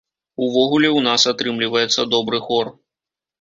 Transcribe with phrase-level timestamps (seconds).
[0.45, 2.73] Увогуле, у нас атрымліваецца добры хор.